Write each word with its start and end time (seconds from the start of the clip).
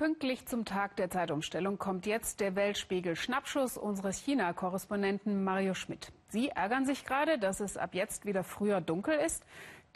Pünktlich 0.00 0.46
zum 0.46 0.64
Tag 0.64 0.96
der 0.96 1.10
Zeitumstellung 1.10 1.76
kommt 1.76 2.06
jetzt 2.06 2.40
der 2.40 2.56
Weltspiegel-Schnappschuss 2.56 3.76
unseres 3.76 4.16
China-Korrespondenten 4.16 5.44
Mario 5.44 5.74
Schmidt. 5.74 6.10
Sie 6.28 6.48
ärgern 6.48 6.86
sich 6.86 7.04
gerade, 7.04 7.38
dass 7.38 7.60
es 7.60 7.76
ab 7.76 7.94
jetzt 7.94 8.24
wieder 8.24 8.42
früher 8.42 8.80
dunkel 8.80 9.18
ist. 9.18 9.44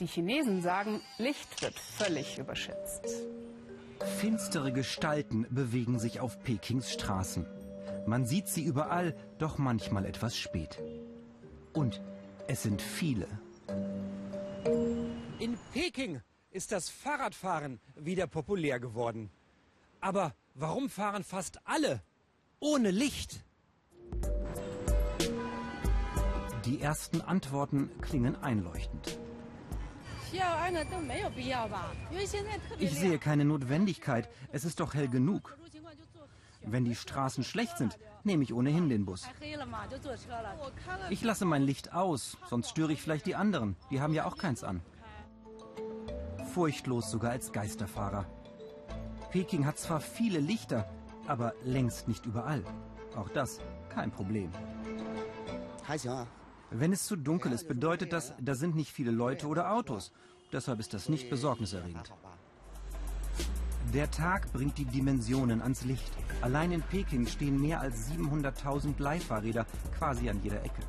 Die 0.00 0.06
Chinesen 0.06 0.60
sagen, 0.60 1.00
Licht 1.16 1.62
wird 1.62 1.78
völlig 1.78 2.38
überschätzt. 2.38 3.06
Finstere 4.20 4.74
Gestalten 4.74 5.46
bewegen 5.48 5.98
sich 5.98 6.20
auf 6.20 6.38
Pekings 6.42 6.92
Straßen. 6.92 7.46
Man 8.04 8.26
sieht 8.26 8.48
sie 8.48 8.62
überall, 8.62 9.16
doch 9.38 9.56
manchmal 9.56 10.04
etwas 10.04 10.36
spät. 10.36 10.82
Und 11.72 12.02
es 12.46 12.62
sind 12.62 12.82
viele. 12.82 13.26
In 15.38 15.56
Peking 15.72 16.20
ist 16.50 16.72
das 16.72 16.90
Fahrradfahren 16.90 17.80
wieder 17.96 18.26
populär 18.26 18.78
geworden. 18.78 19.30
Aber 20.04 20.34
warum 20.54 20.90
fahren 20.90 21.24
fast 21.24 21.66
alle 21.66 22.02
ohne 22.60 22.90
Licht? 22.90 23.42
Die 26.66 26.82
ersten 26.82 27.22
Antworten 27.22 27.88
klingen 28.02 28.36
einleuchtend. 28.36 29.18
Ich 32.78 32.98
sehe 32.98 33.18
keine 33.18 33.46
Notwendigkeit. 33.46 34.28
Es 34.52 34.66
ist 34.66 34.80
doch 34.80 34.92
hell 34.92 35.08
genug. 35.08 35.56
Wenn 36.60 36.84
die 36.84 36.96
Straßen 36.96 37.42
schlecht 37.42 37.78
sind, 37.78 37.98
nehme 38.24 38.42
ich 38.42 38.52
ohnehin 38.52 38.90
den 38.90 39.06
Bus. 39.06 39.26
Ich 41.08 41.22
lasse 41.22 41.46
mein 41.46 41.62
Licht 41.62 41.94
aus, 41.94 42.36
sonst 42.50 42.68
störe 42.68 42.92
ich 42.92 43.00
vielleicht 43.00 43.24
die 43.24 43.36
anderen. 43.36 43.74
Die 43.90 44.02
haben 44.02 44.12
ja 44.12 44.26
auch 44.26 44.36
keins 44.36 44.64
an. 44.64 44.82
Furchtlos 46.52 47.10
sogar 47.10 47.30
als 47.30 47.52
Geisterfahrer. 47.52 48.26
Peking 49.34 49.66
hat 49.66 49.80
zwar 49.80 50.00
viele 50.00 50.38
Lichter, 50.38 50.88
aber 51.26 51.54
längst 51.64 52.06
nicht 52.06 52.24
überall. 52.24 52.62
Auch 53.16 53.28
das 53.30 53.58
kein 53.88 54.12
Problem. 54.12 54.48
Wenn 56.70 56.92
es 56.92 57.04
zu 57.04 57.16
dunkel 57.16 57.50
ist, 57.50 57.66
bedeutet 57.66 58.12
das, 58.12 58.32
da 58.40 58.54
sind 58.54 58.76
nicht 58.76 58.92
viele 58.92 59.10
Leute 59.10 59.48
oder 59.48 59.72
Autos. 59.72 60.12
Deshalb 60.52 60.78
ist 60.78 60.94
das 60.94 61.08
nicht 61.08 61.30
besorgniserregend. 61.30 62.12
Der 63.92 64.08
Tag 64.08 64.52
bringt 64.52 64.78
die 64.78 64.84
Dimensionen 64.84 65.62
ans 65.62 65.84
Licht. 65.84 66.12
Allein 66.40 66.70
in 66.70 66.82
Peking 66.82 67.26
stehen 67.26 67.60
mehr 67.60 67.80
als 67.80 68.08
700.000 68.08 69.02
Leihfahrräder 69.02 69.66
quasi 69.98 70.30
an 70.30 70.38
jeder 70.44 70.62
Ecke. 70.62 70.82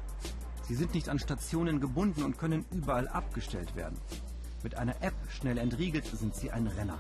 Sie 0.68 0.76
sind 0.76 0.94
nicht 0.94 1.10
an 1.10 1.18
Stationen 1.18 1.82
gebunden 1.82 2.22
und 2.22 2.38
können 2.38 2.64
überall 2.72 3.08
abgestellt 3.08 3.76
werden. 3.76 3.98
Mit 4.62 4.76
einer 4.76 5.02
App 5.02 5.16
schnell 5.30 5.58
entriegelt 5.58 6.06
sind 6.06 6.36
sie 6.36 6.52
ein 6.52 6.68
Renner. 6.68 7.00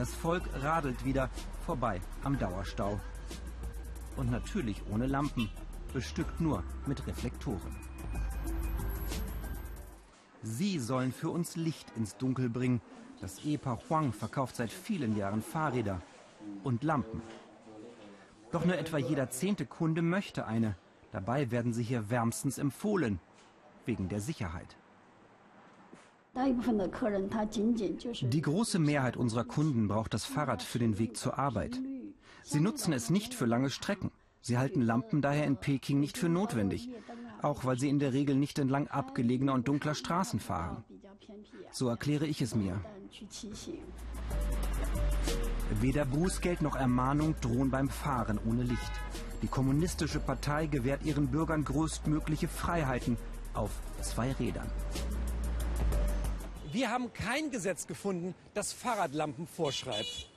Das 0.00 0.14
Volk 0.14 0.44
radelt 0.62 1.04
wieder 1.04 1.28
vorbei 1.66 2.00
am 2.24 2.38
Dauerstau. 2.38 2.98
Und 4.16 4.30
natürlich 4.30 4.82
ohne 4.90 5.06
Lampen, 5.06 5.50
bestückt 5.92 6.40
nur 6.40 6.64
mit 6.86 7.06
Reflektoren. 7.06 7.76
Sie 10.42 10.78
sollen 10.78 11.12
für 11.12 11.28
uns 11.28 11.54
Licht 11.56 11.86
ins 11.98 12.16
Dunkel 12.16 12.48
bringen. 12.48 12.80
Das 13.20 13.44
Ehepaar 13.44 13.78
Huang 13.90 14.14
verkauft 14.14 14.56
seit 14.56 14.72
vielen 14.72 15.18
Jahren 15.18 15.42
Fahrräder 15.42 16.00
und 16.64 16.82
Lampen. 16.82 17.20
Doch 18.52 18.64
nur 18.64 18.78
etwa 18.78 18.96
jeder 18.96 19.28
zehnte 19.28 19.66
Kunde 19.66 20.00
möchte 20.00 20.46
eine. 20.46 20.76
Dabei 21.12 21.50
werden 21.50 21.74
sie 21.74 21.82
hier 21.82 22.08
wärmstens 22.08 22.56
empfohlen, 22.56 23.20
wegen 23.84 24.08
der 24.08 24.22
Sicherheit. 24.22 24.78
Die 28.22 28.42
große 28.42 28.78
Mehrheit 28.78 29.16
unserer 29.16 29.44
Kunden 29.44 29.88
braucht 29.88 30.14
das 30.14 30.24
Fahrrad 30.24 30.62
für 30.62 30.78
den 30.78 30.98
Weg 30.98 31.16
zur 31.16 31.38
Arbeit. 31.38 31.80
Sie 32.44 32.60
nutzen 32.60 32.92
es 32.92 33.10
nicht 33.10 33.34
für 33.34 33.46
lange 33.46 33.70
Strecken. 33.70 34.10
Sie 34.40 34.56
halten 34.56 34.80
Lampen 34.80 35.22
daher 35.22 35.44
in 35.44 35.56
Peking 35.56 36.00
nicht 36.00 36.16
für 36.16 36.28
notwendig, 36.28 36.88
auch 37.42 37.64
weil 37.64 37.78
sie 37.78 37.88
in 37.88 37.98
der 37.98 38.12
Regel 38.12 38.36
nicht 38.36 38.58
entlang 38.58 38.88
abgelegener 38.88 39.54
und 39.54 39.68
dunkler 39.68 39.94
Straßen 39.94 40.40
fahren. 40.40 40.84
So 41.72 41.88
erkläre 41.88 42.26
ich 42.26 42.40
es 42.40 42.54
mir. 42.54 42.80
Weder 45.80 46.04
Bußgeld 46.04 46.62
noch 46.62 46.76
Ermahnung 46.76 47.34
drohen 47.40 47.70
beim 47.70 47.88
Fahren 47.88 48.38
ohne 48.44 48.62
Licht. 48.62 48.92
Die 49.42 49.48
kommunistische 49.48 50.20
Partei 50.20 50.66
gewährt 50.66 51.04
ihren 51.04 51.28
Bürgern 51.28 51.64
größtmögliche 51.64 52.48
Freiheiten 52.48 53.16
auf 53.52 53.70
zwei 54.00 54.32
Rädern. 54.32 54.70
Wir 56.72 56.90
haben 56.90 57.12
kein 57.12 57.50
Gesetz 57.50 57.88
gefunden, 57.88 58.34
das 58.54 58.72
Fahrradlampen 58.72 59.48
vorschreibt. 59.48 60.30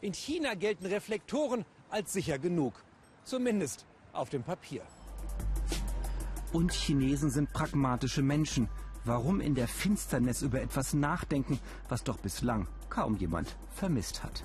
In 0.00 0.14
China 0.14 0.54
gelten 0.54 0.86
Reflektoren 0.86 1.64
als 1.88 2.12
sicher 2.12 2.38
genug. 2.38 2.74
Zumindest 3.24 3.86
auf 4.12 4.30
dem 4.30 4.44
Papier. 4.44 4.82
Und 6.52 6.72
Chinesen 6.72 7.30
sind 7.30 7.52
pragmatische 7.52 8.22
Menschen. 8.22 8.68
Warum 9.04 9.40
in 9.40 9.54
der 9.54 9.66
Finsternis 9.66 10.42
über 10.42 10.60
etwas 10.60 10.94
nachdenken, 10.94 11.58
was 11.88 12.04
doch 12.04 12.18
bislang 12.18 12.68
kaum 12.88 13.16
jemand 13.16 13.56
vermisst 13.74 14.22
hat? 14.22 14.44